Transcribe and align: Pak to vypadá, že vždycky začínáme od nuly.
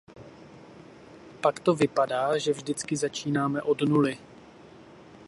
Pak 1.41 1.59
to 1.59 1.75
vypadá, 1.75 2.37
že 2.37 2.51
vždycky 2.53 2.97
začínáme 2.97 3.61
od 3.61 3.81
nuly. 3.81 4.17